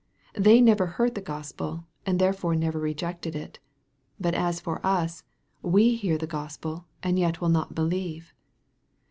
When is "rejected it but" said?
2.79-4.33